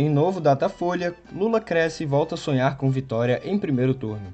[0.00, 4.32] Em novo Datafolha, Lula cresce e volta a sonhar com vitória em primeiro turno.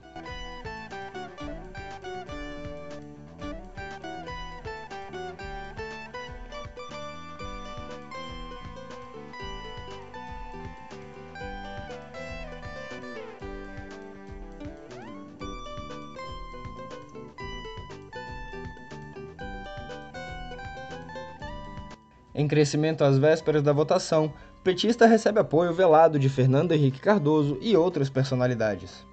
[22.35, 24.31] Em crescimento às vésperas da votação,
[24.65, 29.07] petista recebe apoio velado de Fernando Henrique Cardoso e outras personalidades.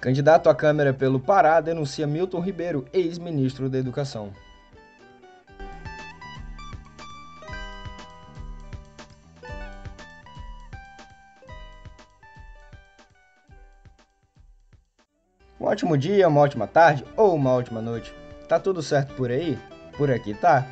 [0.00, 4.32] Candidato à Câmara pelo Pará denuncia Milton Ribeiro, ex-ministro da Educação.
[15.62, 18.12] Um ótimo dia, uma ótima tarde ou uma ótima noite.
[18.48, 19.56] Tá tudo certo por aí?
[19.96, 20.66] Por aqui tá.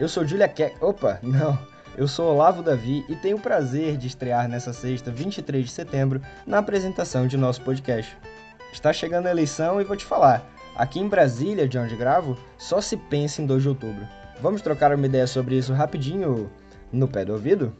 [0.00, 0.72] Eu sou Julia Ke...
[0.80, 1.56] Opa, não.
[1.96, 6.20] Eu sou Olavo Davi e tenho o prazer de estrear nessa sexta, 23 de setembro,
[6.44, 8.18] na apresentação de nosso podcast.
[8.72, 10.44] Está chegando a eleição e vou te falar.
[10.74, 14.08] Aqui em Brasília, de onde gravo, só se pensa em 2 de outubro.
[14.40, 16.50] Vamos trocar uma ideia sobre isso rapidinho
[16.90, 17.72] no pé do ouvido?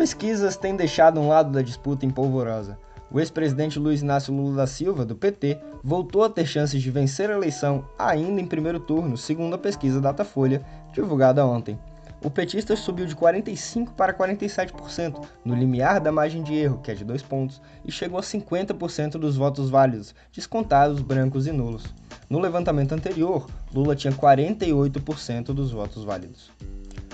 [0.00, 2.78] Pesquisas têm deixado um lado da disputa em polvorosa.
[3.10, 7.28] O ex-presidente Luiz Inácio Lula da Silva, do PT, voltou a ter chances de vencer
[7.28, 11.78] a eleição ainda em primeiro turno, segundo a pesquisa Datafolha, divulgada ontem
[12.22, 16.94] o petista subiu de 45% para 47%, no limiar da margem de erro, que é
[16.94, 21.84] de 2 pontos, e chegou a 50% dos votos válidos, descontados brancos e nulos.
[22.28, 26.50] No levantamento anterior, Lula tinha 48% dos votos válidos.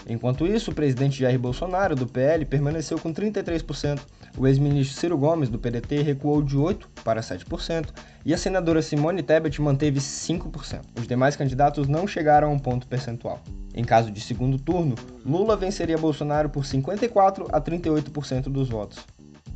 [0.09, 4.01] Enquanto isso, o presidente Jair Bolsonaro, do PL, permaneceu com 33%,
[4.39, 7.89] o ex-ministro Ciro Gomes, do PDT, recuou de 8% para 7%,
[8.25, 10.81] e a senadora Simone Tebet manteve 5%.
[10.97, 13.41] Os demais candidatos não chegaram a um ponto percentual.
[13.75, 14.95] Em caso de segundo turno,
[15.25, 19.05] Lula venceria Bolsonaro por 54% a 38% dos votos.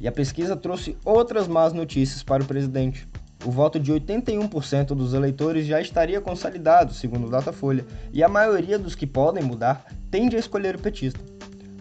[0.00, 3.06] E a pesquisa trouxe outras más notícias para o presidente
[3.44, 8.78] o voto de 81% dos eleitores já estaria consolidado, segundo o Datafolha, e a maioria
[8.78, 11.20] dos que podem mudar tende a escolher o petista.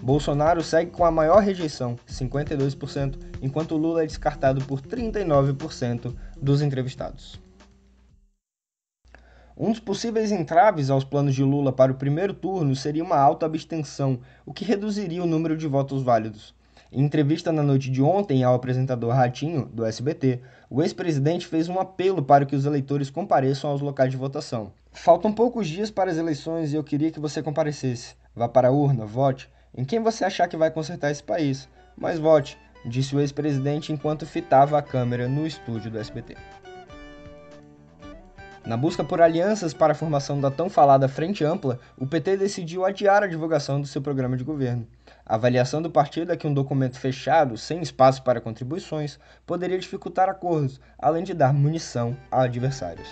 [0.02, 7.40] Bolsonaro segue com a maior rejeição, 52%, enquanto Lula é descartado por 39% dos entrevistados.
[9.58, 13.46] Um dos possíveis entraves aos planos de Lula para o primeiro turno seria uma alta
[13.46, 16.56] abstenção, o que reduziria o número de votos válidos.
[16.92, 21.80] Em entrevista na noite de ontem ao apresentador Ratinho, do SBT, o ex-presidente fez um
[21.80, 24.74] apelo para que os eleitores compareçam aos locais de votação.
[24.92, 28.16] Faltam poucos dias para as eleições e eu queria que você comparecesse.
[28.36, 29.48] Vá para a urna, vote.
[29.78, 31.70] Em quem você achar que vai consertar esse país.
[31.96, 36.36] Mas vote, disse o ex-presidente enquanto fitava a câmera no estúdio do SBT.
[38.70, 42.86] Na busca por alianças para a formação da tão falada Frente Ampla, o PT decidiu
[42.86, 44.86] adiar a divulgação do seu programa de governo.
[45.26, 50.30] A avaliação do partido é que um documento fechado, sem espaço para contribuições, poderia dificultar
[50.30, 53.08] acordos, além de dar munição a adversários.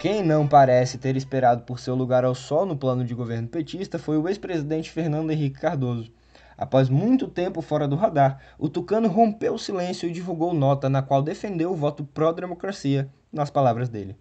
[0.00, 4.00] Quem não parece ter esperado por seu lugar ao sol no plano de governo petista
[4.00, 6.10] foi o ex-presidente Fernando Henrique Cardoso.
[6.58, 11.02] Após muito tempo fora do radar, o tucano rompeu o silêncio e divulgou nota na
[11.02, 14.16] qual defendeu o voto pró-democracia, nas palavras dele.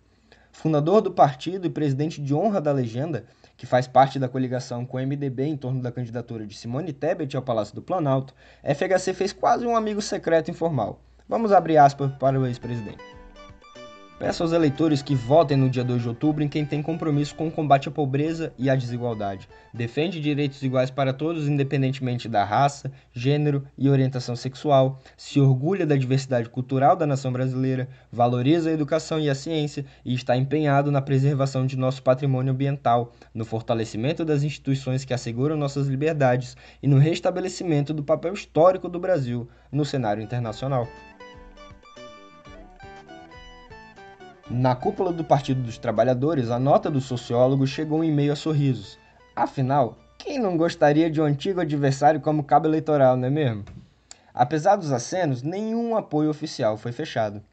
[0.59, 3.23] Fundador do partido e presidente de honra da legenda,
[3.55, 7.33] que faz parte da coligação com o MDB em torno da candidatura de Simone Tebet
[7.37, 10.99] ao Palácio do Planalto, FHC fez quase um amigo secreto informal.
[11.29, 13.18] Vamos abrir aspas para o ex-presidente.
[14.19, 17.47] Peço aos eleitores que votem no dia 2 de outubro em quem tem compromisso com
[17.47, 22.91] o combate à pobreza e à desigualdade, defende direitos iguais para todos, independentemente da raça,
[23.13, 29.21] gênero e orientação sexual, se orgulha da diversidade cultural da nação brasileira, valoriza a educação
[29.21, 34.43] e a ciência e está empenhado na preservação de nosso patrimônio ambiental, no fortalecimento das
[34.43, 40.21] instituições que asseguram nossas liberdades e no restabelecimento do papel histórico do Brasil no cenário
[40.21, 40.89] internacional.
[44.51, 48.97] Na cúpula do Partido dos Trabalhadores, a nota do sociólogo chegou em meio a sorrisos.
[49.35, 53.63] Afinal, quem não gostaria de um antigo adversário como cabo eleitoral, não é mesmo?
[54.33, 57.43] Apesar dos acenos, nenhum apoio oficial foi fechado.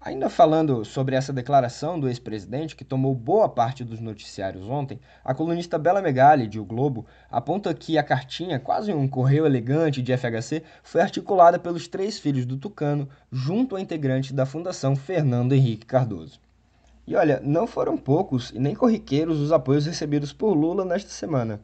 [0.00, 5.34] Ainda falando sobre essa declaração do ex-presidente, que tomou boa parte dos noticiários ontem, a
[5.34, 10.16] colunista Bela Megali, de O Globo, aponta que a cartinha, quase um correio elegante de
[10.16, 15.84] FHC, foi articulada pelos três filhos do Tucano, junto a integrantes da Fundação Fernando Henrique
[15.84, 16.40] Cardoso.
[17.04, 21.60] E olha, não foram poucos e nem corriqueiros os apoios recebidos por Lula nesta semana.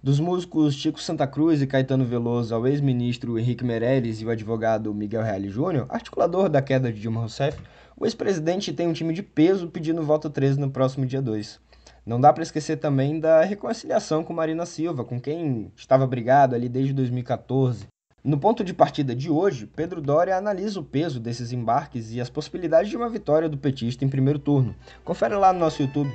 [0.00, 4.94] Dos músicos Chico Santa Cruz e Caetano Veloso ao ex-ministro Henrique Meirelles e o advogado
[4.94, 7.58] Miguel Reale Júnior, articulador da queda de Dilma Rousseff,
[7.96, 11.58] o ex-presidente tem um time de peso pedindo voto 13 no próximo dia 2.
[12.06, 16.68] Não dá para esquecer também da reconciliação com Marina Silva, com quem estava brigado ali
[16.68, 17.88] desde 2014.
[18.22, 22.30] No ponto de partida de hoje, Pedro Doria analisa o peso desses embarques e as
[22.30, 24.76] possibilidades de uma vitória do petista em primeiro turno.
[25.04, 26.12] Confere lá no nosso YouTube.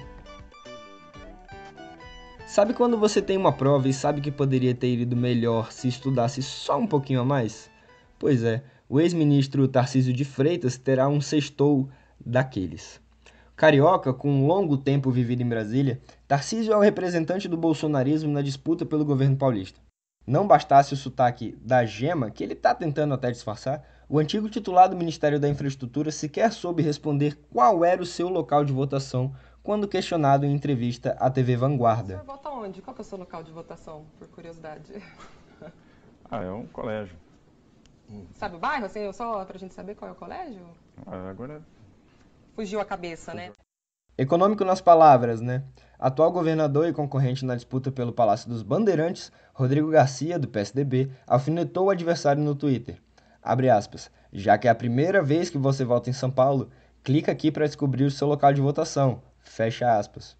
[2.46, 6.44] Sabe quando você tem uma prova e sabe que poderia ter ido melhor se estudasse
[6.44, 7.72] só um pouquinho a mais?
[8.20, 11.90] Pois é, o ex-ministro Tarcísio de Freitas terá um sextou
[12.24, 13.02] daqueles.
[13.56, 18.42] Carioca, com um longo tempo vivido em Brasília, Tarcísio é o representante do bolsonarismo na
[18.42, 19.80] disputa pelo governo paulista.
[20.26, 24.90] Não bastasse o sotaque da gema, que ele está tentando até disfarçar, o antigo titular
[24.90, 29.88] do Ministério da Infraestrutura sequer soube responder qual era o seu local de votação quando
[29.88, 32.18] questionado em entrevista à TV Vanguarda.
[32.18, 32.82] Você vota onde?
[32.82, 34.94] Qual é o seu local de votação, por curiosidade?
[36.30, 37.16] ah, é um colégio.
[38.34, 40.62] Sabe o bairro, assim, só pra gente saber qual é o colégio?
[41.08, 41.62] Ah, agora
[42.54, 43.52] fugiu a cabeça, né?
[44.18, 45.64] Econômico nas palavras, né?
[45.98, 51.86] Atual governador e concorrente na disputa pelo Palácio dos Bandeirantes, Rodrigo Garcia, do PSDB, alfinetou
[51.86, 53.02] o adversário no Twitter.
[53.42, 54.12] Abre aspas.
[54.32, 56.70] Já que é a primeira vez que você vota em São Paulo,
[57.04, 59.22] clica aqui para descobrir o seu local de votação.
[59.44, 60.36] Fecha aspas.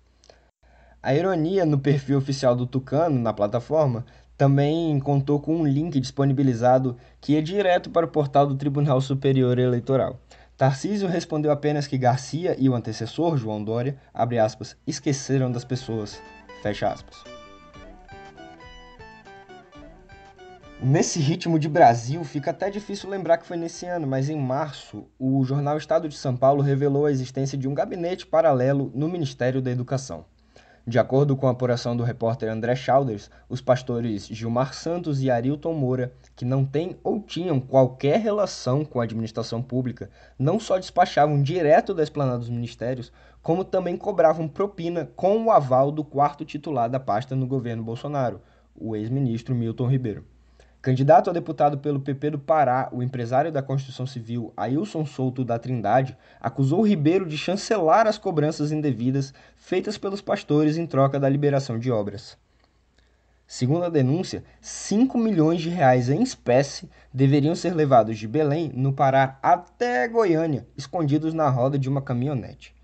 [1.02, 4.06] A ironia no perfil oficial do Tucano, na plataforma,
[4.38, 9.60] também contou com um link disponibilizado que ia direto para o portal do Tribunal Superior
[9.60, 10.20] Eleitoral.
[10.58, 16.22] Tarcísio respondeu apenas que Garcia e o antecessor, João Dória, aspas, esqueceram das pessoas.
[20.86, 25.06] Nesse ritmo de Brasil, fica até difícil lembrar que foi nesse ano, mas em março,
[25.18, 29.62] o jornal Estado de São Paulo revelou a existência de um gabinete paralelo no Ministério
[29.62, 30.26] da Educação.
[30.86, 35.74] De acordo com a apuração do repórter André Chalders, os pastores Gilmar Santos e Arilton
[35.74, 41.42] Moura, que não têm ou tinham qualquer relação com a administração pública, não só despachavam
[41.42, 43.10] direto da esplanada dos ministérios,
[43.42, 48.42] como também cobravam propina com o aval do quarto titular da pasta no governo Bolsonaro,
[48.76, 50.33] o ex-ministro Milton Ribeiro.
[50.84, 55.58] Candidato a deputado pelo PP do Pará, o empresário da construção civil Ailson Souto da
[55.58, 61.80] Trindade acusou Ribeiro de chancelar as cobranças indevidas feitas pelos pastores em troca da liberação
[61.80, 62.38] de obras.
[63.48, 68.92] Segundo a denúncia, 5 milhões de reais em espécie deveriam ser levados de Belém, no
[68.92, 72.76] Pará, até Goiânia, escondidos na roda de uma caminhonete.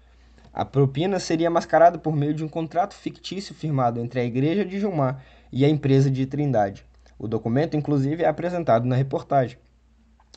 [0.54, 4.80] A propina seria mascarada por meio de um contrato fictício firmado entre a Igreja de
[4.80, 6.88] Gilmar e a empresa de Trindade.
[7.20, 9.60] O documento, inclusive, é apresentado na reportagem.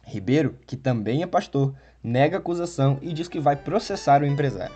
[0.04, 4.74] Ribeiro, que também é pastor, nega a acusação e diz que vai processar o empresário.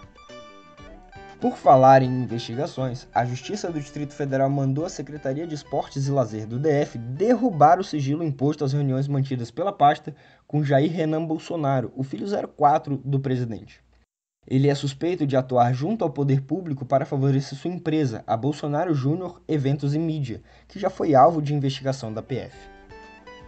[1.41, 6.11] Por falar em investigações, a Justiça do Distrito Federal mandou a Secretaria de Esportes e
[6.11, 10.15] Lazer do DF derrubar o sigilo imposto às reuniões mantidas pela pasta
[10.47, 12.27] com Jair Renan Bolsonaro, o filho
[12.57, 13.86] 04 do presidente.
[14.47, 18.95] Ele é suspeito de atuar junto ao poder público para favorecer sua empresa, a Bolsonaro
[18.95, 22.57] Júnior Eventos e Mídia, que já foi alvo de investigação da PF.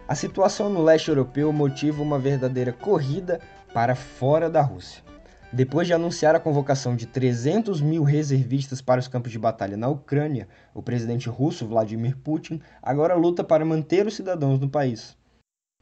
[0.07, 3.39] A situação no leste europeu motiva uma verdadeira corrida
[3.73, 5.03] para fora da Rússia.
[5.53, 9.87] Depois de anunciar a convocação de 300 mil reservistas para os campos de batalha na
[9.87, 15.17] Ucrânia, o presidente russo Vladimir Putin agora luta para manter os cidadãos no país.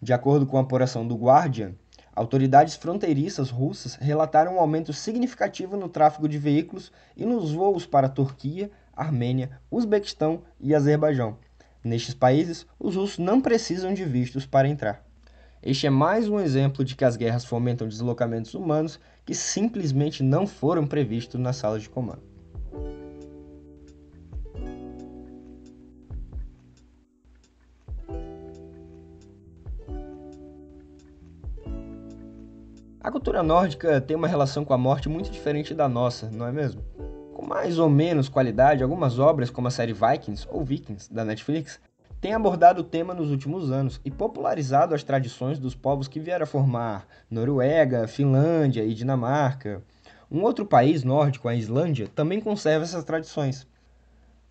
[0.01, 1.73] De acordo com a apuração do Guardian,
[2.17, 8.09] Autoridades fronteiriças russas relataram um aumento significativo no tráfego de veículos e nos voos para
[8.09, 11.37] Turquia, Armênia, Uzbequistão e Azerbaijão.
[11.83, 15.05] Nestes países, os russos não precisam de vistos para entrar.
[15.61, 20.47] Este é mais um exemplo de que as guerras fomentam deslocamentos humanos que simplesmente não
[20.47, 22.23] foram previstos nas salas de comando.
[33.37, 36.81] Cultura nórdica tem uma relação com a morte muito diferente da nossa, não é mesmo?
[37.33, 41.79] Com mais ou menos qualidade, algumas obras, como a série Vikings ou Vikings da Netflix,
[42.19, 46.45] têm abordado o tema nos últimos anos e popularizado as tradições dos povos que vieram
[46.45, 49.83] a formar Noruega, Finlândia e Dinamarca.
[50.31, 53.67] Um outro país nórdico, a Islândia, também conserva essas tradições.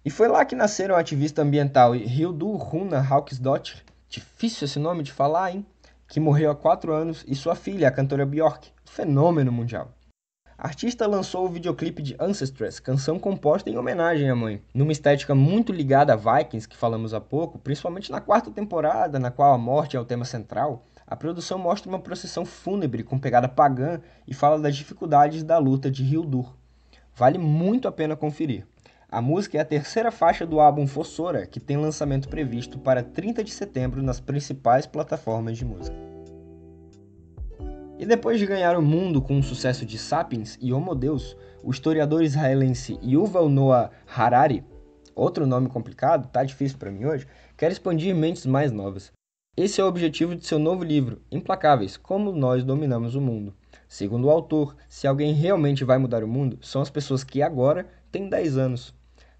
[0.04, 5.10] E foi lá que nasceram a ativista ambiental Hildur Runa Hauksdottir, difícil esse nome de
[5.10, 5.66] falar, hein?
[6.08, 9.92] Que morreu há quatro anos, e sua filha, a cantora Björk, fenômeno mundial.
[10.58, 15.34] A artista lançou o videoclipe de Ancestress, canção composta em homenagem à mãe, numa estética
[15.34, 19.58] muito ligada a Vikings, que falamos há pouco, principalmente na quarta temporada, na qual a
[19.58, 20.86] morte é o tema central.
[21.06, 25.90] A produção mostra uma procissão fúnebre com pegada pagã e fala das dificuldades da luta
[25.90, 26.54] de Hildur.
[27.14, 28.66] Vale muito a pena conferir.
[29.08, 33.44] A música é a terceira faixa do álbum Fossora, que tem lançamento previsto para 30
[33.44, 35.96] de setembro nas principais plataformas de música.
[37.96, 41.70] E depois de ganhar o mundo com o sucesso de Sapiens e Homo Deus, o
[41.70, 44.64] historiador israelense Yuval Noah Harari,
[45.14, 49.12] outro nome complicado, tá difícil para mim hoje, quer expandir mentes mais novas.
[49.56, 53.54] Esse é o objetivo de seu novo livro, Implacáveis: Como Nós Dominamos o Mundo.
[53.88, 57.86] Segundo o autor, se alguém realmente vai mudar o mundo, são as pessoas que agora
[58.10, 58.95] têm 10 anos.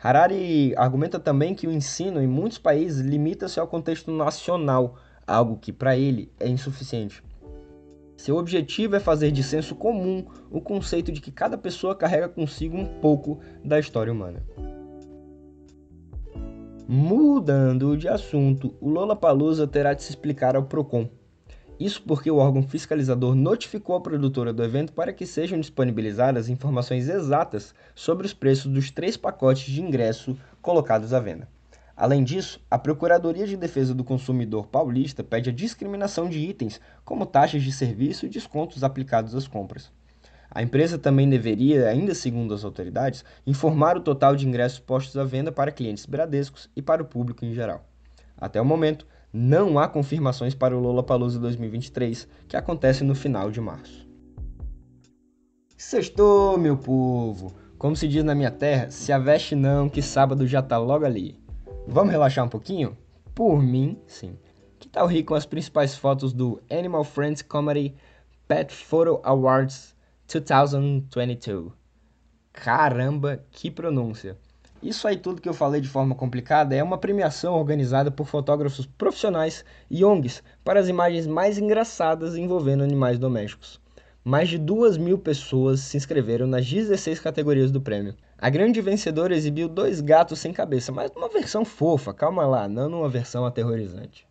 [0.09, 4.95] Harari argumenta também que o ensino em muitos países limita-se ao contexto nacional,
[5.27, 7.25] algo que para ele é insuficiente.
[8.17, 12.77] Seu objetivo é fazer de senso comum o conceito de que cada pessoa carrega consigo
[12.77, 14.45] um pouco da história humana.
[16.87, 21.11] Mudando de assunto, o Lollapalooza terá de se explicar ao Procon.
[21.79, 27.07] Isso porque o órgão fiscalizador notificou a produtora do evento para que sejam disponibilizadas informações
[27.07, 31.47] exatas sobre os preços dos três pacotes de ingresso colocados à venda.
[31.95, 37.27] Além disso, a Procuradoria de Defesa do Consumidor paulista pede a discriminação de itens, como
[37.27, 39.91] taxas de serviço e descontos aplicados às compras.
[40.51, 45.25] A empresa também deveria, ainda segundo as autoridades, informar o total de ingressos postos à
[45.25, 47.85] venda para clientes bradescos e para o público em geral.
[48.39, 49.07] Até o momento,
[49.37, 54.09] não há confirmações para o Lollapalooza 2023, que acontece no final de março.
[55.77, 57.55] Sextou, meu povo!
[57.77, 61.39] Como se diz na minha terra, se aveste não, que sábado já tá logo ali.
[61.87, 62.97] Vamos relaxar um pouquinho?
[63.35, 64.39] Por mim, sim.
[64.79, 67.95] Que tal rir com as principais fotos do Animal Friends Comedy
[68.49, 69.95] Pet Photo Awards
[70.27, 71.73] 2022.
[72.55, 74.39] Caramba, que pronúncia!
[74.83, 78.87] Isso aí tudo que eu falei de forma complicada é uma premiação organizada por fotógrafos
[78.87, 83.81] profissionais e ONGs para as imagens mais engraçadas envolvendo animais domésticos.
[84.23, 88.15] Mais de duas mil pessoas se inscreveram nas 16 categorias do prêmio.
[88.37, 92.89] A grande vencedora exibiu dois gatos sem cabeça, mas numa versão fofa, calma lá, não
[92.89, 94.27] numa versão aterrorizante.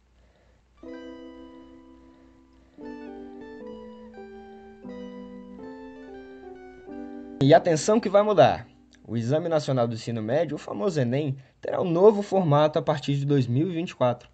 [7.41, 8.74] E atenção que vai mudar.
[9.07, 13.15] O Exame Nacional do Ensino Médio, o famoso Enem, terá um novo formato a partir
[13.15, 14.27] de 2024.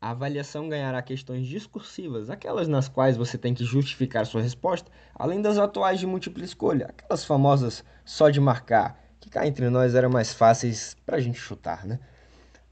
[0.00, 5.42] A avaliação ganhará questões discursivas, aquelas nas quais você tem que justificar sua resposta, além
[5.42, 10.08] das atuais de múltipla escolha, aquelas famosas só de marcar, que cá entre nós eram
[10.08, 12.00] mais fáceis para a gente chutar, né?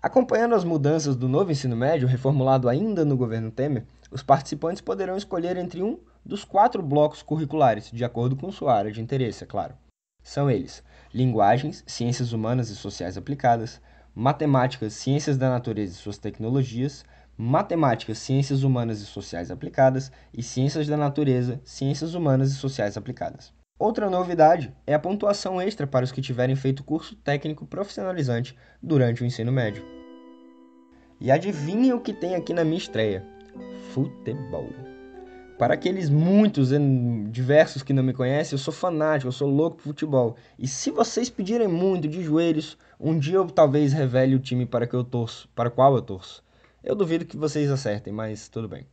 [0.03, 5.19] Acompanhando as mudanças do novo ensino médio, reformulado ainda no governo Temer, os participantes poderão
[5.19, 9.47] escolher entre um dos quatro blocos curriculares, de acordo com sua área de interesse, é
[9.47, 9.82] claro.
[10.23, 13.81] São eles: linguagens, ciências humanas e sociais aplicadas,
[14.15, 17.05] matemáticas, ciências da natureza e suas tecnologias,
[17.37, 23.53] matemáticas, ciências humanas e sociais aplicadas e ciências da natureza, ciências humanas e sociais aplicadas.
[23.79, 29.23] Outra novidade é a pontuação extra para os que tiverem feito curso técnico profissionalizante durante
[29.23, 29.85] o ensino médio.
[31.21, 33.25] E adivinhem o que tem aqui na minha estreia:
[33.93, 34.92] futebol.
[35.63, 36.79] Para aqueles muitos e
[37.31, 40.35] diversos que não me conhecem, eu sou fanático, eu sou louco por futebol.
[40.59, 44.89] E se vocês pedirem muito de joelhos, um dia eu talvez revele o time para
[44.89, 46.43] que eu torço, para qual eu torço.
[46.83, 48.85] Eu duvido que vocês acertem, mas tudo bem.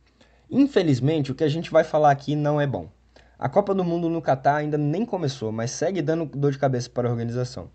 [0.48, 2.88] Infelizmente, o que a gente vai falar aqui não é bom.
[3.36, 6.88] A Copa do Mundo no Catar ainda nem começou, mas segue dando dor de cabeça
[6.88, 7.68] para a organização.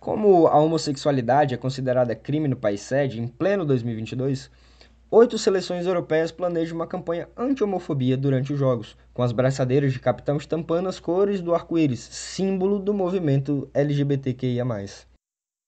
[0.00, 4.50] Como a homossexualidade é considerada crime no país sede em pleno 2022,
[5.10, 10.36] oito seleções europeias planejam uma campanha anti-homofobia durante os Jogos, com as braçadeiras de capitão
[10.36, 14.64] estampando as cores do arco-íris, símbolo do movimento LGBTQIA+.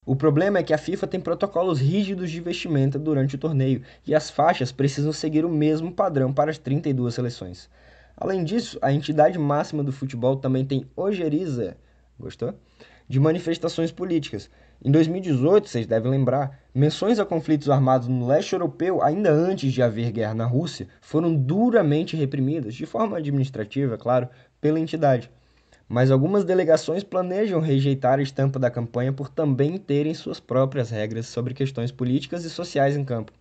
[0.07, 4.15] O problema é que a FIFA tem protocolos rígidos de vestimenta durante o torneio e
[4.15, 7.69] as faixas precisam seguir o mesmo padrão para as 32 seleções.
[8.17, 11.77] Além disso, a entidade máxima do futebol também tem ojeriza,
[12.19, 12.55] gostou?
[13.09, 14.49] De manifestações políticas,
[14.85, 19.83] em 2018, vocês devem lembrar, menções a conflitos armados no leste europeu, ainda antes de
[19.83, 24.29] haver guerra na Rússia, foram duramente reprimidas, de forma administrativa, claro,
[24.61, 25.31] pela entidade.
[25.89, 31.27] Mas algumas delegações planejam rejeitar a estampa da campanha por também terem suas próprias regras
[31.27, 33.33] sobre questões políticas e sociais em campo.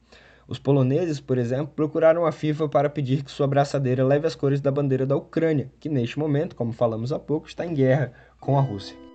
[0.47, 4.59] Os poloneses, por exemplo, procuraram a FIFA para pedir que sua braçadeira leve as cores
[4.59, 8.57] da bandeira da Ucrânia, que neste momento, como falamos há pouco, está em guerra com
[8.57, 9.10] a Rússia.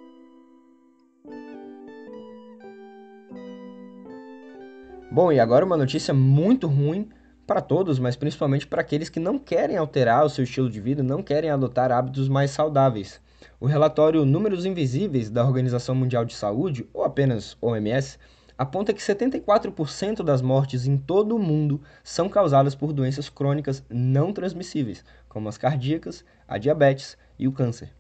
[5.10, 7.08] Bom, e agora uma notícia muito ruim
[7.46, 11.00] para todos, mas principalmente para aqueles que não querem alterar o seu estilo de vida,
[11.00, 13.20] não querem adotar hábitos mais saudáveis.
[13.60, 18.18] O relatório Números Invisíveis da Organização Mundial de Saúde, ou apenas OMS,
[18.58, 24.32] aponta que 74% das mortes em todo o mundo são causadas por doenças crônicas não
[24.32, 27.92] transmissíveis, como as cardíacas, a diabetes e o câncer.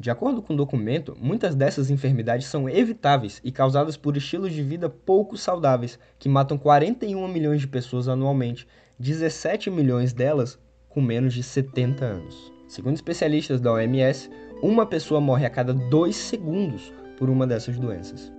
[0.00, 4.62] De acordo com o documento, muitas dessas enfermidades são evitáveis e causadas por estilos de
[4.62, 10.56] vida pouco saudáveis, que matam 41 milhões de pessoas anualmente, 17 milhões delas
[10.88, 12.52] com menos de 70 anos.
[12.68, 14.30] Segundo especialistas da OMS,
[14.62, 18.37] uma pessoa morre a cada dois segundos por uma dessas doenças.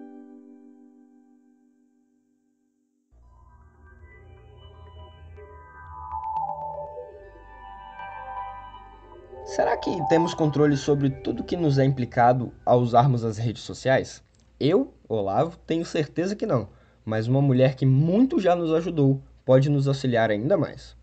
[9.59, 14.23] Será que temos controle sobre tudo que nos é implicado ao usarmos as redes sociais?
[14.57, 16.69] Eu, Olavo, tenho certeza que não,
[17.03, 20.95] mas uma mulher que muito já nos ajudou pode nos auxiliar ainda mais.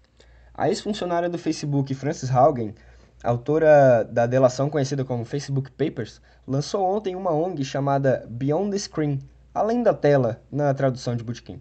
[0.54, 2.74] A ex-funcionária do Facebook, Frances Haugen,
[3.22, 9.18] autora da delação conhecida como Facebook Papers, lançou ontem uma ONG chamada Beyond the Screen,
[9.52, 11.60] além da tela, na tradução de Bootkin.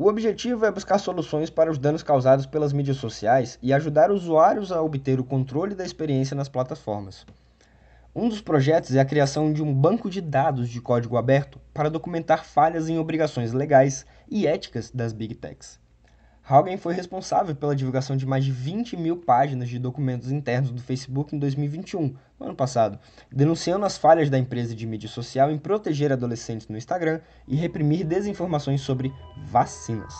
[0.00, 4.70] O objetivo é buscar soluções para os danos causados pelas mídias sociais e ajudar usuários
[4.70, 7.26] a obter o controle da experiência nas plataformas.
[8.14, 11.90] Um dos projetos é a criação de um banco de dados de código aberto para
[11.90, 15.80] documentar falhas em obrigações legais e éticas das Big Techs.
[16.50, 20.80] Haugen foi responsável pela divulgação de mais de 20 mil páginas de documentos internos do
[20.80, 22.98] Facebook em 2021, no ano passado,
[23.30, 28.02] denunciando as falhas da empresa de mídia social em proteger adolescentes no Instagram e reprimir
[28.02, 30.14] desinformações sobre vacinas.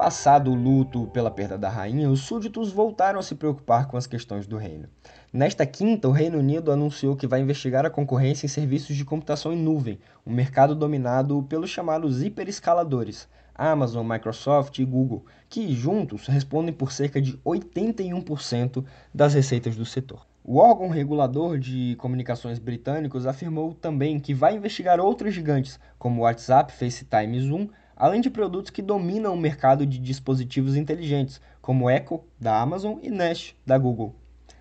[0.00, 4.06] Passado o luto pela perda da rainha, os súditos voltaram a se preocupar com as
[4.06, 4.88] questões do reino.
[5.30, 9.52] Nesta quinta, o Reino Unido anunciou que vai investigar a concorrência em serviços de computação
[9.52, 16.72] em nuvem, um mercado dominado pelos chamados hiperescaladores, Amazon, Microsoft e Google, que juntos respondem
[16.72, 20.26] por cerca de 81% das receitas do setor.
[20.42, 26.72] O órgão regulador de comunicações britânicos afirmou também que vai investigar outros gigantes, como WhatsApp,
[26.72, 27.68] FaceTime e Zoom,
[28.00, 33.10] além de produtos que dominam o mercado de dispositivos inteligentes, como Echo, da Amazon, e
[33.10, 34.14] Nest, da Google.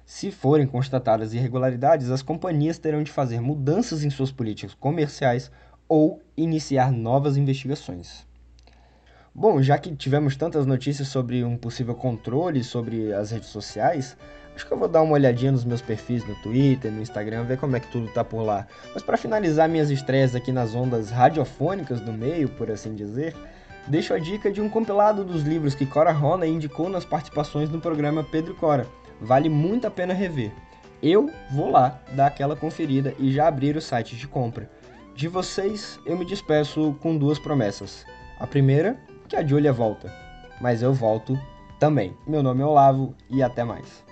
[0.05, 5.49] Se forem constatadas irregularidades, as companhias terão de fazer mudanças em suas políticas comerciais
[5.87, 8.27] ou iniciar novas investigações.
[9.33, 14.17] Bom, já que tivemos tantas notícias sobre um possível controle sobre as redes sociais,
[14.59, 17.57] acho que eu vou dar uma olhadinha nos meus perfis no Twitter, no Instagram, ver
[17.57, 18.67] como é que tudo tá por lá.
[18.93, 23.33] Mas para finalizar minhas estreias aqui nas ondas radiofônicas do meio, por assim dizer,
[23.87, 27.79] deixo a dica de um compilado dos livros que Cora Rona indicou nas participações no
[27.79, 28.85] programa Pedro Cora.
[29.21, 30.51] Vale muito a pena rever.
[31.01, 34.69] Eu vou lá dar aquela conferida e já abrir o site de compra.
[35.15, 38.05] De vocês, eu me despeço com duas promessas.
[38.37, 40.13] A primeira que a Julia volta.
[40.59, 41.39] Mas eu volto
[41.79, 42.13] também.
[42.27, 44.08] Meu nome é Olavo e até mais.